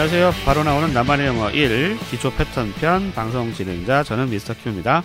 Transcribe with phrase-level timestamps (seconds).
[0.00, 0.32] 안녕하세요.
[0.46, 5.02] 바로 나오는 나만의 영어 1 기초 패턴 편 방송 진행자 저는 미스터 큐입니다.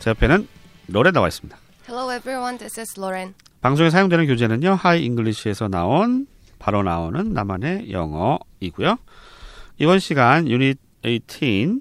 [0.00, 0.46] 제 옆에는
[0.88, 1.56] 로렌 나와 있습니다.
[1.88, 3.32] Hello everyone, this is Lauren.
[3.62, 4.74] 방송에 사용되는 교재는요.
[4.74, 6.26] 하이 잉글리시에서 나온
[6.58, 8.98] 바로 나오는 나만의 영어이고요.
[9.78, 11.80] 이번 시간 유닛 18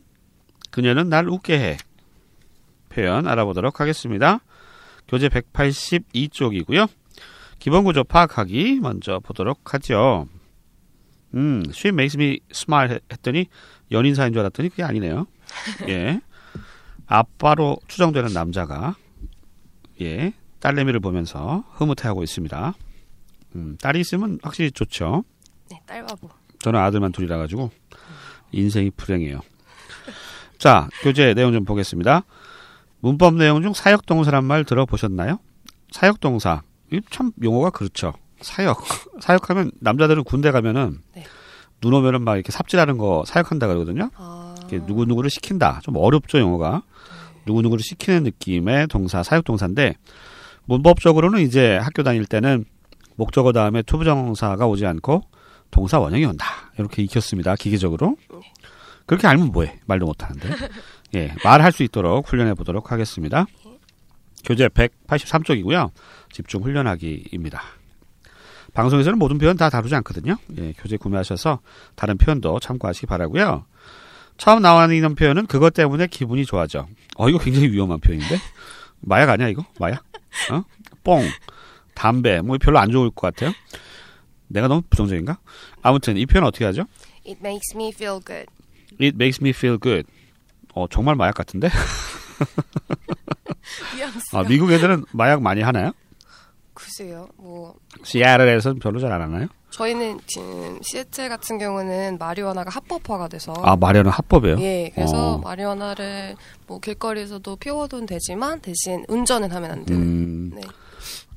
[0.71, 1.77] 그녀는 날 웃게 해
[2.87, 4.39] 표현 알아보도록 하겠습니다.
[5.09, 6.87] 교재 182쪽이고요.
[7.59, 10.27] 기본 구조 파악하기 먼저 보도록 하죠.
[11.35, 13.47] 음, she makes me smile 했더니
[13.91, 15.27] 연인사인 줄 알았더니 그게 아니네요.
[15.89, 16.21] 예.
[17.05, 18.95] 아빠로 추정되는 남자가
[20.01, 22.73] 예, 딸내미를 보면서 흐뭇해하고 있습니다.
[23.55, 25.23] 음, 딸이 있으면 확실히 좋죠.
[25.69, 26.29] 네, 딸 바보.
[26.59, 27.71] 저는 아들만 둘이라 가지고
[28.51, 29.41] 인생이 불행해요.
[30.57, 32.23] 자, 교재 내용 좀 보겠습니다.
[32.99, 35.39] 문법 내용 중 사역동사란 말 들어보셨나요?
[35.91, 36.63] 사역동사.
[36.91, 38.13] 이참 용어가 그렇죠.
[38.41, 38.83] 사역.
[39.21, 41.23] 사역하면 남자들은 군대 가면은 네.
[41.81, 44.09] 눈 오면은 막 이렇게 삽질하는 거 사역한다 그러거든요.
[44.15, 45.79] 아, 이렇게 누구 누구를 시킨다.
[45.83, 46.83] 좀 어렵죠, 용어가.
[47.45, 49.95] 누구 누구를 시키는 느낌의 동사, 사역 동사인데,
[50.65, 52.65] 문법적으로는 이제 학교 다닐 때는
[53.15, 55.23] 목적어 다음에 투부정사가 오지 않고
[55.71, 56.45] 동사 원형이 온다.
[56.77, 57.55] 이렇게 익혔습니다.
[57.55, 58.15] 기계적으로.
[59.05, 59.79] 그렇게 알면 뭐해?
[59.85, 60.49] 말도 못하는데.
[61.15, 63.45] 예, 말할 수 있도록 훈련해 보도록 하겠습니다.
[64.45, 65.91] 교재 183쪽이고요.
[66.31, 67.61] 집중 훈련하기입니다.
[68.73, 70.37] 방송에서는 모든 표현 다 다루지 않거든요.
[70.57, 71.59] 예, 교재 구매하셔서
[71.95, 73.65] 다른 표현도 참고하시기 바라고요.
[74.37, 76.87] 처음 나와있는 표현은 그것 때문에 기분이 좋아져.
[77.15, 78.37] 어, 이거 굉장히 위험한 표현인데?
[79.01, 79.65] 마약 아니야, 이거?
[79.79, 80.03] 마약?
[80.51, 80.63] 어?
[81.03, 81.23] 뽕,
[81.93, 83.53] 담배, 뭐 별로 안 좋을 것 같아요.
[84.47, 85.37] 내가 너무 부정적인가?
[85.81, 86.85] 아무튼 이 표현 어떻게 하죠?
[87.25, 88.47] It makes me feel good.
[88.99, 90.07] It makes me feel good.
[90.73, 91.69] 어, 정말 마약 같은데?
[94.33, 95.91] 아, 미국 애들은 마약 많이 하나요?
[96.73, 97.27] 글쎄요.
[97.37, 99.47] 뭐 시애틀에서는 별로 잘 안 하나요?
[99.69, 104.59] 저희는 지금 시애틀 같은 경우는 마리화나가 합법화가 돼서 아, 마리아는 합법이에요?
[104.59, 105.37] 예, 그래서 어.
[105.39, 106.35] 마리화나를
[106.67, 110.01] 뭐 길거리에서도 피워도 되지만 대신 운전은 하면 안 되는.
[110.01, 110.61] 음, 네.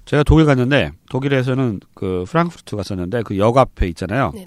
[0.04, 4.32] 제가 독일 갔는데 독일에서는 그 프랑크푸르트 갔었는데 그 역 앞에 있잖아요.
[4.34, 4.44] 네.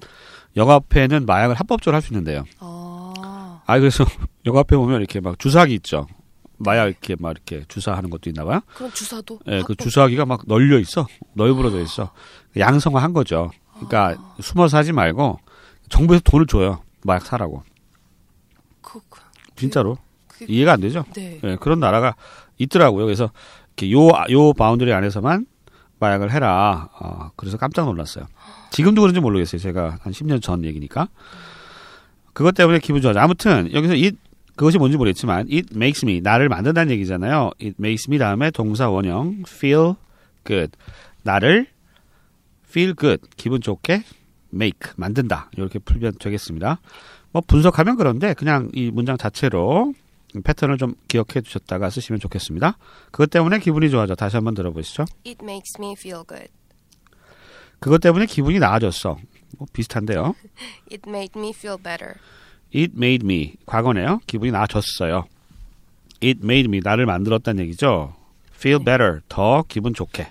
[0.55, 2.44] 역 앞에는 마약을 합법적으로 할 수 있는데요.
[2.59, 4.05] 아, 아 그래서
[4.45, 6.05] 역 앞에 보면 이렇게 막 주사기 있죠.
[6.59, 8.62] 마약 이렇게 막 이렇게 주사하는 것도 있나 봐요.
[8.75, 11.08] 그럼 주사도 예, 그 합법- 주사기가 막 널려 있어.
[11.34, 12.12] 널브러져 있어.
[12.58, 13.52] 양성화한 거죠.
[13.75, 15.40] 그러니까 숨어서 하지 말고
[15.90, 16.84] 정부에서 돈을 줘요.
[17.03, 17.64] 마약 사라고.
[18.81, 19.20] 그, 그,
[19.56, 19.97] 진짜로.
[20.28, 21.06] 그- 이해가 안 되죠?
[21.16, 21.40] 네.
[21.44, 22.16] 예, 그런 나라가
[22.58, 23.06] 있더라고요.
[23.06, 23.31] 그래서
[23.78, 25.46] 이렇게 요, 요 boundary 안에서만
[26.00, 26.90] 마약을 해라.
[27.00, 28.26] 어, 그래서 깜짝 놀랐어요.
[28.72, 29.59] 지금도 그런지 모르겠어요.
[29.62, 31.08] 제가 한 10년 전 얘기니까.
[32.34, 33.20] 그것 때문에 기분 좋아져.
[33.20, 34.18] 아무튼 여기서 it
[34.59, 37.52] 그것이 뭔지 모르겠지만 it makes me 나를 만든다는 얘기잖아요.
[37.62, 39.94] it makes me 다음에 동사 원형 feel
[40.46, 40.74] good
[41.24, 41.68] 나를
[42.68, 44.03] feel good 기분 좋게
[44.53, 46.81] make 만든다 이렇게 풀면 되겠습니다.
[47.31, 49.94] 뭐 분석하면 그런데 그냥 이 문장 자체로
[50.44, 52.78] 패턴을 좀 기억해 두셨다가 쓰시면 좋겠습니다.
[53.12, 54.14] 그것 때문에 기분이 좋아져.
[54.14, 55.06] 다시 한번 들어보시죠.
[55.26, 56.50] It makes me feel good.
[57.80, 59.18] 그것 때문에 기분이 나아졌어.
[59.58, 60.36] 뭐 비슷한데요.
[60.91, 62.16] It made me feel better.
[62.75, 64.19] It made me 과거네요.
[64.28, 65.25] 기분이 나아졌어요.
[66.22, 68.16] It made me 나를 만들었다는 얘기죠.
[68.56, 70.28] Feel better 더 기분 좋게.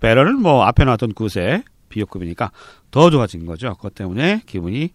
[0.00, 2.50] better는 뭐 앞에 나왔던 굿의 비교급이니까
[2.90, 3.74] 더 좋아진 거죠.
[3.74, 4.90] 그것 때문에 기분이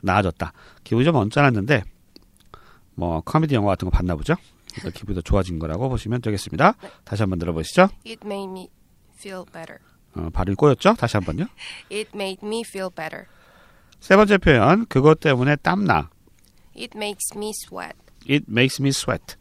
[0.00, 0.52] 나아졌다.
[0.84, 1.84] 기분이 좀 언짢았는데
[2.94, 4.34] 뭐 코미디 영화 같은 거 봤나 보죠.
[4.72, 6.74] 그래서 기분이 더 좋아진 거라고 보시면 되겠습니다.
[7.04, 7.88] 다시 한번 들어보시죠.
[8.06, 8.68] It made me
[9.16, 9.78] feel better.
[10.16, 10.94] 어, 발음이 꼬였죠?
[10.94, 11.46] 다시 한번요.
[11.92, 13.26] It made me feel better.
[14.00, 16.08] 세 번째 표현 그것 때문에 땀나.
[16.80, 17.96] It makes me sweat.
[18.28, 19.36] It makes me sweat.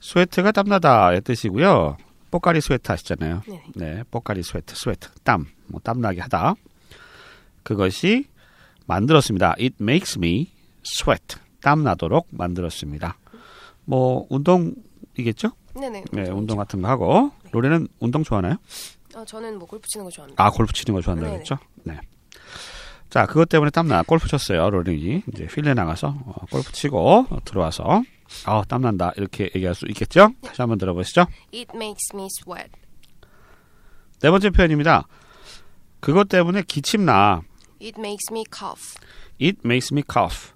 [0.00, 1.96] sweat가 땀나다의 뜻이고요.
[2.30, 3.42] 뽀까리 스웨트 아시잖아요.
[3.46, 3.62] 네.
[3.74, 6.54] 네, 뽀까리 스웨트, sweat, 땀, 뭐 땀나게 하다.
[7.62, 8.26] 그것이
[8.86, 9.50] 만들었습니다.
[9.58, 10.50] It makes me
[10.84, 11.36] sweat.
[11.62, 13.16] 땀 나도록 만들었습니다.
[13.84, 15.52] 뭐 운동이겠죠?
[15.74, 16.04] 네네.
[16.12, 17.30] 네, 운동 같은 거 하고.
[17.52, 18.56] 로레는 운동 좋아하나요?
[19.14, 20.42] 어, 저는 뭐 골프 치는 거 좋아합니다.
[20.44, 21.44] 아, 골프 치는 거 좋아한다고 네네.
[21.44, 21.58] 그랬죠?
[21.84, 22.00] 네.
[23.12, 24.04] 자, 그것 때문에 땀나.
[24.04, 25.24] 골프 쳤어요, 로렌이.
[25.34, 28.02] 이제 필드에 나가서 어, 골프 치고 어, 들어와서
[28.46, 29.12] 아, 땀난다.
[29.18, 30.32] 이렇게 얘기할 수 있겠죠?
[30.40, 31.26] 다시 한번 들어보시죠.
[31.52, 32.70] It makes me sweat.
[34.20, 35.06] 네 번째 표현입니다.
[36.00, 37.42] 그것 때문에 기침 나.
[37.82, 38.94] It makes me cough.
[39.38, 40.54] It makes me cough.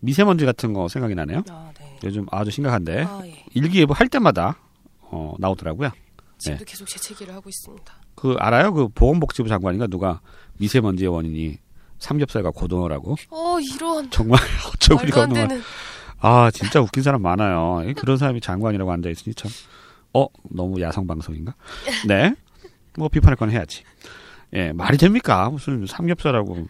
[0.00, 1.44] 미세먼지 같은 거 생각이 나네요.
[1.48, 1.98] 아, 네.
[2.04, 3.42] 요즘 아주 심각한데 아, 예.
[3.54, 4.58] 일기예보 할 때마다
[5.00, 5.88] 어, 나오더라고요.
[6.36, 7.90] 지금도 계속 재채기를 하고 있습니다.
[8.14, 8.74] 그 알아요?
[8.74, 10.20] 그 보건복지부 장관인가 누가
[10.58, 11.64] 미세먼지의 원인이
[11.98, 14.38] 삼겹살과 고등어라고 어, 이런 정말
[15.22, 15.48] 없는 말.
[15.48, 15.62] 되는.
[16.20, 17.82] 아 진짜 웃긴 사람 많아요.
[17.88, 19.50] 이 그런 사람이 장관이라고 앉아 있으니 참.
[20.14, 21.54] 어 너무 야성 방송인가?
[22.06, 22.34] 네.
[22.96, 23.82] 뭐 비판할 건 해야지.
[24.54, 25.50] 예 말이 됩니까?
[25.50, 26.66] 무슨 삼겹살하고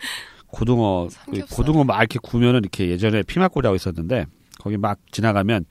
[0.48, 1.56] 고등어 그 삼겹살.
[1.56, 4.26] 고등어 막 이렇게 구면은 이렇게 예전에 피막골이라고 있었는데
[4.58, 5.64] 거기 막 지나가면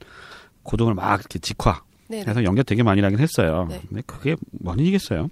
[0.63, 1.81] 고등어를 막 이렇게 직화.
[2.11, 3.65] 해서 연결 되게 많이 나긴 했어요.
[3.69, 3.81] 네.
[3.89, 5.27] 근데 그게 뭔 일이겠어요?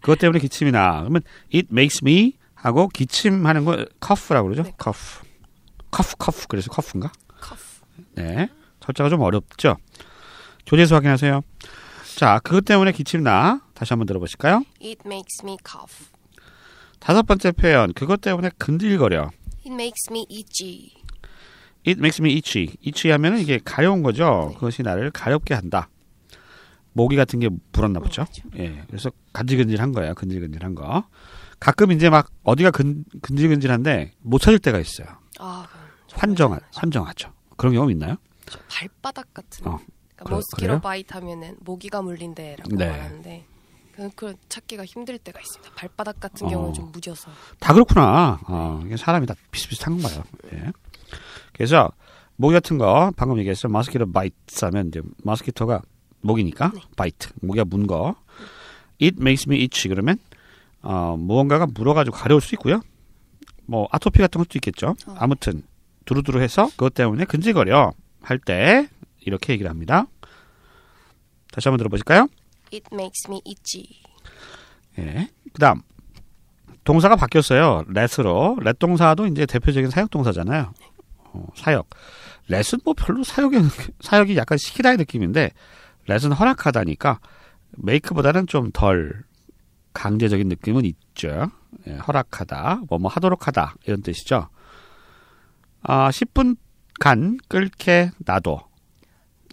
[0.00, 1.00] 그것 때문에 기침이 나.
[1.00, 1.22] 그러면
[1.54, 2.34] it makes me
[2.66, 4.64] 하고 기침하는 거 cough라고 그러죠?
[4.64, 4.72] 네.
[4.82, 5.22] cough.
[5.94, 7.12] cough cough 그래서 cough인가?
[7.40, 7.62] 커프.
[8.16, 8.48] 네.
[8.80, 9.76] 철자가 좀 어렵죠?
[10.66, 11.42] 교재에서 확인하세요.
[12.16, 13.60] 자, 그것 때문에 기침 나.
[13.74, 14.64] 다시 한번 들어보실까요?
[14.82, 16.10] It makes me cough.
[16.98, 17.92] 다섯 번째 표현.
[17.92, 19.30] 그것 때문에 근질거려.
[19.60, 20.92] It makes me itchy.
[21.86, 22.74] It makes me itchy.
[22.84, 24.48] itchy 하면은 이게 가려운 거죠.
[24.50, 24.54] 네.
[24.54, 25.88] 그것이 나를 가렵게 한다.
[26.96, 28.24] 모기 같은 게 물었나 보죠.
[28.56, 28.82] 예.
[28.86, 30.14] 그래서 간질간질한 거예요.
[30.14, 31.04] 근질근질한 거.
[31.60, 35.06] 가끔 이제 막 어디가 근, 근질근질한데 못 찾을 때가 있어요.
[35.38, 35.66] 아,
[36.12, 37.30] 환장하, 환장하죠.
[37.58, 38.16] 그런 경험 있나요?
[38.46, 39.66] 저 발바닥 같은.
[39.66, 39.78] 어,
[40.16, 40.80] 그러니까 그래요?
[40.80, 42.88] bite 하면은 모기가 물린 데라고 네.
[42.88, 43.44] 말하는데
[43.92, 45.74] 그, 그 찾기가 힘들 때가 있습니다.
[45.74, 46.50] 발바닥 같은 어.
[46.50, 47.30] 경우는 좀 무뎌서.
[47.60, 48.40] 다 그렇구나.
[48.48, 50.24] 어, 이게 사람이 다 비슷비슷한 건가요?
[50.54, 50.72] 예.
[51.52, 51.90] 그래서
[52.36, 53.68] 모기 같은 거 방금 얘기했어.
[53.68, 55.82] mosquito bite 하면 이제 mosquito가
[56.26, 56.80] 모기니까 네.
[56.96, 57.30] bite.
[57.40, 58.16] 모기가 문 거.
[59.00, 60.18] It makes me itchy 그러면
[60.82, 62.80] 어, 무언가가 물어가지고 가려울 수 있고요.
[63.66, 64.94] 뭐 아토피 같은 것도 있겠죠.
[65.06, 65.16] 어.
[65.18, 65.62] 아무튼
[66.04, 67.92] 두루두루 해서 그것 때문에 근질거려
[68.22, 68.88] 할 때
[69.20, 70.06] 이렇게 얘기를 합니다.
[71.52, 72.28] 다시 한번 들어보실까요?
[72.72, 73.88] It makes me itchy.
[74.98, 75.28] 예.
[75.52, 75.82] 그다음
[76.84, 77.84] 동사가 바뀌었어요.
[77.88, 78.58] let으로.
[78.62, 80.72] let 동사도 이제 대표적인 사역 동사잖아요.
[81.32, 81.88] 어, 사역.
[82.48, 83.56] let은 뭐 별로 사역이
[84.00, 85.50] 사역이 약간 시키다의 느낌인데
[86.08, 87.20] let은 허락하다니까
[87.78, 89.24] make보다는 좀 덜
[89.92, 91.50] 강제적인 느낌은 있죠.
[91.86, 94.48] 예, 허락하다, 뭐 뭐 하도록 하다 이런 뜻이죠.
[95.82, 98.68] 아, 10분간 끓게 놔둬.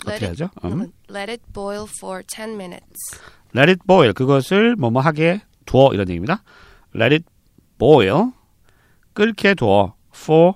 [0.05, 0.49] 어떻게 하죠?
[0.63, 0.91] it, 음.
[1.09, 3.19] let it boil for 10 minutes.
[3.55, 4.13] Let it boil.
[4.13, 6.43] 그것을 뭐뭐 하게 두어 이런 얘기입니다.
[6.95, 7.25] Let it
[7.77, 8.31] boil.
[9.13, 10.53] 끓게 두어 for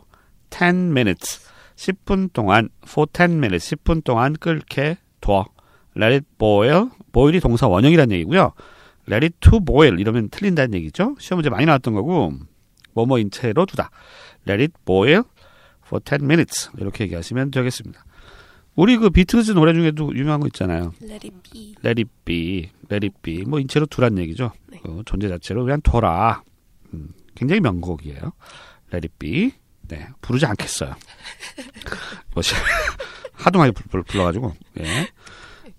[0.50, 1.48] 10 minutes.
[1.76, 3.76] 10분 동안 for 10 minutes.
[3.76, 5.46] 10분 동안 끓게 두어.
[5.98, 6.90] Let it boil.
[7.12, 8.54] boil이 동사 원형이라는 얘기고요.
[9.10, 11.16] Let it to boil 이러면 틀린다는 얘기죠.
[11.20, 12.34] 시험 문제 많이 나왔던 거고
[12.94, 13.90] 뭐뭐인 채로 두다.
[14.48, 15.24] Let it boil
[15.86, 16.70] for 10 minutes.
[16.78, 18.04] 이렇게 얘기하시면 되겠습니다.
[18.76, 20.94] 우리 그 비틀즈 노래 중에도 유명한 거 있잖아요.
[21.02, 21.76] Let it be.
[21.84, 23.44] let it be, let it be.
[23.44, 24.52] 뭐 인체로 두란 얘기죠.
[24.68, 24.80] 네.
[24.84, 26.44] 그 존재 자체로 그냥 둬라.
[26.94, 28.34] 음, 굉장히 명곡이에요.
[28.94, 29.52] let it be.
[29.88, 30.94] 네, 부르지 않겠어요.
[32.36, 32.54] 뭐 시-
[33.34, 35.08] 하도 많이 불- 불- 불러가지고 예.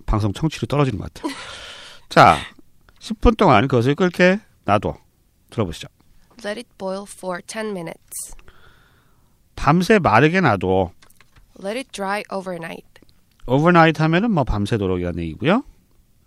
[0.09, 1.33] 방송 청취율이 떨어지는 것 같아요.
[2.09, 2.39] 자,
[2.99, 4.97] 10분 동안 그것을 끓게 놔둬.
[5.51, 5.89] 들어보시죠.
[6.45, 8.35] Let it boil for 10 minutes.
[9.55, 10.93] 밤새 마르게 놔둬.
[11.63, 12.87] Let it dry overnight.
[13.47, 15.63] overnight 하면은 뭐 밤새도록이라는 얘기고요.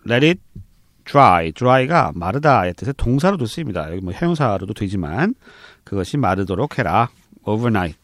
[0.09, 0.41] let it
[1.05, 3.91] dry, dry가 마르다의 뜻의 동사로도 쓰입니다.
[3.91, 5.33] 여기 뭐 형용사로도 되지만
[5.83, 7.09] 그것이 마르도록 해라.
[7.45, 7.97] overnight,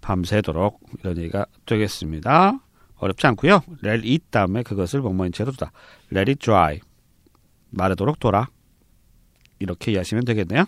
[0.00, 2.58] 밤새도록 이런 얘기가 되겠습니다.
[3.04, 3.60] 어렵지 않고요.
[3.84, 5.72] let it 다음에 그것을 뭐뭐인 채로 두다.
[6.12, 6.80] let it dry,
[7.70, 8.48] 마르도록 둬라.
[9.58, 10.64] 이렇게 이해하시면 되겠네요.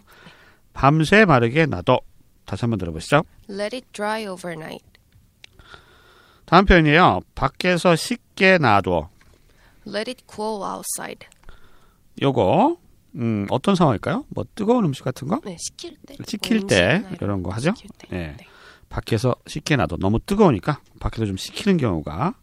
[0.75, 2.01] 밤새 마르게 놔둬.
[2.45, 3.23] 다시 한번 들어보시죠.
[3.49, 4.85] Let it dry overnight.
[6.45, 7.21] 다음 표현이에요.
[7.35, 9.09] 밖에서 식게 놔둬.
[9.87, 11.27] Let it cool outside.
[12.21, 12.77] 요거
[13.17, 14.27] 음, 어떤 상황일까요?
[14.29, 15.41] 뭐 뜨거운 음식 같은 거?
[15.43, 16.17] 네, 식힐 때.
[16.27, 17.73] 식힐 뭐때 이런 거 하죠?
[17.99, 18.09] 때.
[18.13, 18.17] 예.
[18.37, 18.37] 네.
[18.89, 19.97] 밖에서 식게 놔둬.
[19.99, 22.35] 너무 뜨거우니까 밖에서 좀 식히는 경우가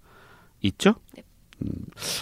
[0.62, 0.96] 있죠?
[1.16, 1.24] 네.
[1.62, 1.70] 음,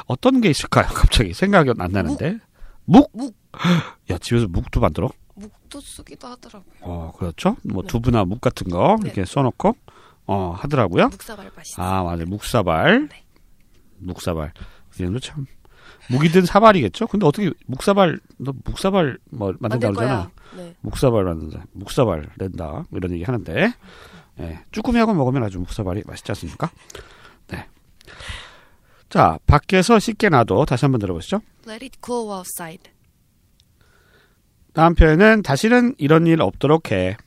[0.07, 0.87] 어떤 게 있을까요?
[0.93, 2.39] 갑자기 생각이 안 나는데.
[2.85, 3.09] 묵?
[3.13, 3.35] 묵.
[4.09, 5.09] 야, 집에서 묵도 만들어?
[5.35, 6.73] 묵도 쓰기도 하더라고요.
[6.81, 7.55] 어, 그렇죠.
[7.63, 7.87] 뭐 네.
[7.87, 9.07] 두부나 묵 같은 거 네.
[9.07, 9.75] 이렇게 써놓고
[10.27, 11.07] 어, 하더라고요.
[11.09, 11.81] 묵사발 맛있어.
[11.81, 12.25] 아, 맞아요.
[12.25, 13.09] 묵사발.
[13.09, 13.23] 네.
[13.97, 14.53] 묵사발.
[14.99, 15.45] 이름도 참.
[16.09, 17.07] 묵이든 사발이겠죠?
[17.07, 20.31] 근데 어떻게 묵사발, 너 묵사발 뭐 만든다 그러잖아.
[20.55, 20.75] 네.
[20.81, 21.65] 묵사발 만든다.
[21.71, 22.85] 묵사발 낸다.
[22.89, 23.73] 뭐 이런 얘기 하는데.
[24.39, 24.59] 예.
[24.71, 26.71] 쭈꾸미하고 먹으면 아주 묵사발이 맛있지 않습니까?
[27.47, 27.67] 네.
[29.09, 30.65] 자, 밖에서 씻게 놔둬.
[30.65, 31.41] 다시 한번 들어보시죠.
[31.67, 32.91] Let it cool outside.
[34.73, 37.17] 다음 표현은 다시는 이런 일 없도록 해.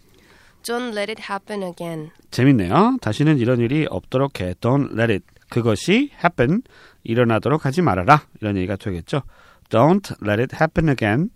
[0.62, 2.11] Don't let it happen again.
[2.31, 2.97] 재밌네요.
[3.02, 4.54] 다시는 이런 일이 없도록 해.
[4.54, 5.25] Don't let it.
[5.50, 6.62] 그것이 happen.
[7.05, 8.27] 일어나도록 하지 말아라.
[8.41, 9.23] 이런 얘기가 되겠죠.
[9.69, 11.31] Don't let it happen again.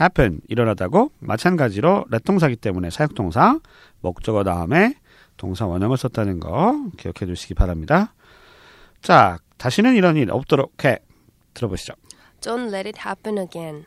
[0.00, 0.40] happen.
[0.48, 3.60] 일어나다고 마찬가지로 let 동사기 때문에 사역동사
[4.00, 4.94] 목적어 다음에
[5.36, 8.14] 동사 원형을 썼다는 거 기억해 주시기 바랍니다.
[9.00, 10.98] 자, 다시는 이런 일 없도록 해.
[11.54, 11.94] 들어보시죠.
[12.40, 13.84] Don't let it happen again.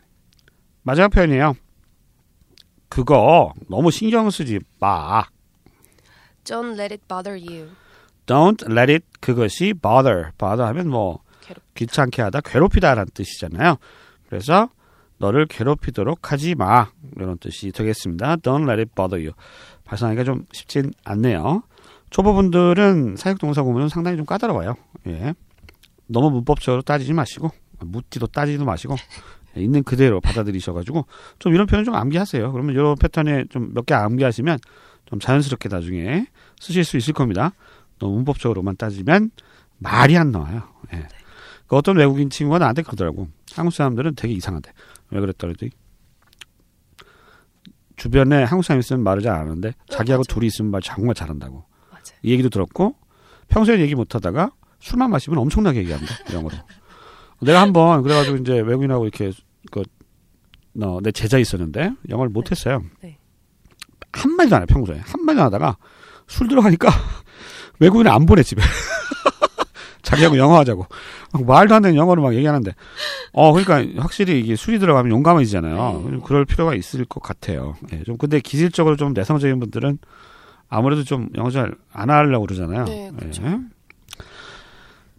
[0.84, 1.56] 마지막 표현이에요.
[2.90, 5.24] 그거 너무 신경 쓰지 마.
[6.44, 7.70] Don't let it bother you.
[8.26, 10.32] Don't let it 그것이 bother.
[10.38, 11.62] bother 하면 뭐 괴롭.
[11.76, 13.78] 귀찮게 하다, 괴롭히다라는 뜻이잖아요.
[14.30, 14.70] 그래서
[15.18, 16.88] 너를 괴롭히도록 하지 마.
[17.16, 18.38] 이런 뜻이 되겠습니다.
[18.38, 19.34] Don't let it bother you.
[19.86, 21.64] 발상하기가 좀 쉽진 않네요.
[22.10, 24.76] 초보분들은 사역동사 구문은 상당히 좀 까다로워요.
[25.08, 25.34] 예.
[26.08, 28.96] 너무 문법적으로 따지지 마시고, 묻지도 따지도 마시고,
[29.58, 31.06] 예, 있는 그대로 받아들이셔가지고,
[31.40, 32.52] 좀 이런 표현 좀 암기하세요.
[32.52, 34.60] 그러면 이런 패턴에 좀 몇 개 암기하시면
[35.06, 36.28] 좀 자연스럽게 나중에
[36.60, 37.52] 쓰실 수 있을 겁니다.
[38.00, 39.32] 너무 문법적으로만 따지면
[39.78, 40.64] 말이 안 나와요.
[40.94, 41.08] 예.
[41.68, 43.28] 그 어떤 외국인 친구가 나한테 그러더라고.
[43.54, 44.72] 한국 사람들은 되게 이상하대.
[45.12, 45.54] 왜 그랬더니
[47.96, 50.34] 주변에 한국 사람 있으면 말을 잘 안 하는데 자기하고 맞아.
[50.34, 51.66] 둘이 있으면 말 정말 잘한다고.
[51.92, 52.04] 맞아요.
[52.24, 52.96] 이 얘기도 들었고
[53.48, 56.06] 평소에 얘기 못 하다가 술만 마시면 엄청나게 얘기한다.
[56.34, 56.56] 영어로.
[57.42, 59.32] 내가 한번 그래가지고 이제 외국인하고 이렇게
[59.72, 59.84] 그,
[60.82, 62.84] 어, 내 제자 있었는데 영어를 못 했어요.
[63.02, 63.18] 네.
[64.12, 65.00] 한마디도 안 해, 평소에.
[65.00, 65.78] 한마디도 안 하다가
[66.28, 66.90] 술 들어가니까
[67.80, 68.62] 외국인을 안 보내, 집에.
[70.02, 70.86] 자기하고 영어 하자고.
[71.34, 72.74] 막 말도 안 되는 영어로 막 얘기하는데.
[73.34, 76.04] 어, 그러니까 확실히 이게 술이 들어가면 용감해지잖아요.
[76.06, 76.12] 네.
[76.12, 77.76] 좀 그럴 필요가 있을 것 같아요.
[77.92, 79.98] 예, 좀 근데 기질적으로 좀 내성적인 분들은
[80.70, 82.86] 아무래도 좀 영어 잘 안 하려고 그러잖아요.
[82.86, 83.44] 네, 그렇죠.
[83.46, 83.60] 예.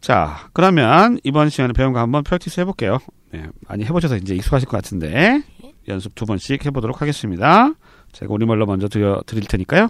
[0.01, 2.99] 자, 그러면 이번 시간에 배운 거 한번 프랙티스 해볼게요.
[3.33, 5.43] 네, 많이 해보셔서 이제 익숙하실 것 같은데
[5.89, 7.73] 연습 두 번씩 해보도록 하겠습니다.
[8.13, 9.89] 제가 우리말로 먼저 드려, 드릴 테니까요.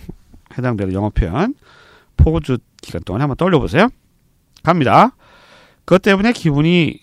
[0.56, 1.54] 해당되는 영어 표현
[2.16, 3.88] 포즈 기간 동안 한번 떠올려보세요.
[4.62, 5.16] 갑니다.
[5.84, 7.00] 그것 때문에 기분이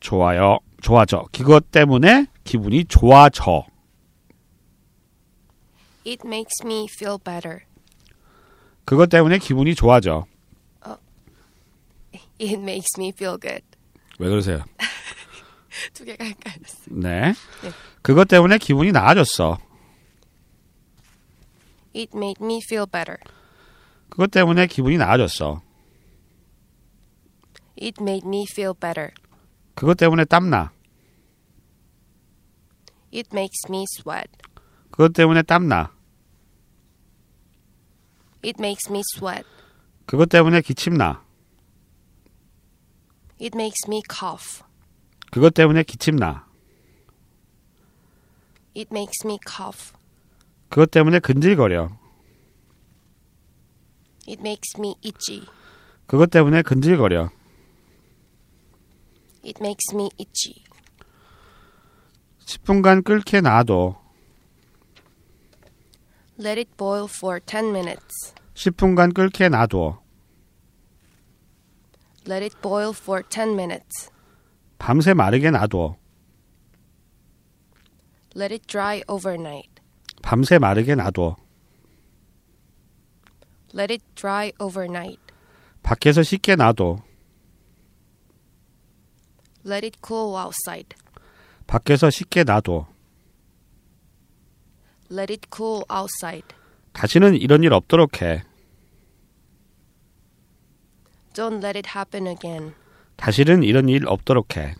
[0.00, 0.58] 좋아요.
[0.80, 1.24] 좋아져.
[1.32, 3.64] 그것 때문에 기분이 좋아져.
[6.06, 7.60] It makes me feel better.
[8.84, 10.26] 그것 때문에 기분이 좋아져.
[12.38, 13.64] It makes me feel good.
[14.18, 14.64] 왜 그러세요?
[15.94, 16.86] 두 개가 헷갈렸어요.
[16.90, 17.32] 네.
[17.62, 17.70] 네.
[18.02, 19.58] 그것 때문에 기분이 나아졌어.
[21.94, 23.18] It made me feel better.
[24.08, 25.62] 그것 때문에 기분이 나아졌어.
[27.80, 29.10] It made me feel better.
[29.74, 30.72] 그것 때문에 땀나.
[33.12, 34.30] It makes me sweat.
[34.90, 35.92] 그것 때문에 땀나.
[38.44, 39.46] It makes me sweat.
[40.06, 41.22] 그것 때문에 기침나.
[43.40, 44.62] It makes me cough.
[45.30, 46.46] 그것 때문에 기침나.
[48.74, 49.92] It makes me cough.
[50.68, 51.90] 그것 때문에 근질거려.
[54.26, 55.46] It makes me itchy.
[56.06, 57.30] 그것 때문에 근질거려.
[59.44, 60.64] It makes me itchy.
[62.44, 63.96] 10분간 끓게 놔둬.
[66.38, 68.34] Let it boil for 10 minutes.
[68.54, 70.00] 10분간 끓게 놔둬.
[72.26, 74.10] Let it boil for 10 minutes.
[74.78, 75.96] 밤새 마르게 놔둬.
[78.34, 79.80] Let it dry overnight.
[80.22, 81.36] 밤새 마르게 놔둬.
[83.74, 85.20] Let it dry overnight.
[85.82, 87.02] 밖에서 씻게 놔둬.
[89.64, 90.96] Let it cool outside.
[91.66, 92.86] 밖에서 씻게 놔둬.
[95.10, 96.46] Let it cool outside.
[96.92, 98.42] 다시는 이런 일 없도록 해.
[101.34, 102.74] Don't let it happen again.
[103.16, 104.74] 다시는 이런 일 없도록 해.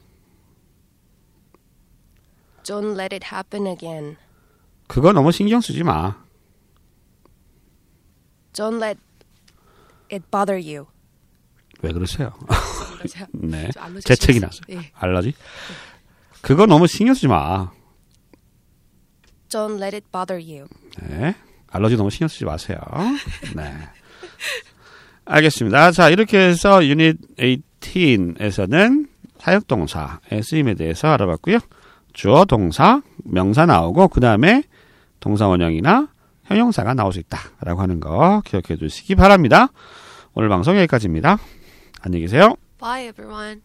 [2.62, 4.16] Don't let it happen again.
[4.88, 6.25] 그거 너무 신경 쓰지 마.
[8.57, 8.99] Don't let
[10.11, 10.87] it bother you.
[11.83, 12.33] 왜 그러세요?
[13.33, 13.71] 네.
[14.03, 14.41] 재채기.
[14.41, 14.63] 났어요.
[14.71, 14.91] 예.
[14.95, 15.35] 알러지?
[16.41, 17.71] 그거 너무 신경 쓰지 마.
[19.51, 20.67] Don't let it bother you.
[21.03, 21.35] 네.
[21.69, 22.79] 알러지 너무 신경 쓰지 마세요.
[23.55, 23.75] 네.
[25.27, 25.93] 알겠습니다.
[25.93, 29.09] 자, 이렇게 해서 유닛 18에서는
[29.39, 31.59] 사역동사의 쓰임에 대해서 알아봤고요.
[32.15, 34.63] 주어, 동사, 명사 나오고 그 다음에
[35.21, 36.09] 동사 원형이나
[36.47, 39.69] 형용사가 나올 수 있다라고 하는 거 기억해 두시기 바랍니다.
[40.35, 41.38] 오늘 방송 여기까지입니다.
[42.03, 42.55] 안녕히 계세요.
[42.79, 43.62] Bye, everyone.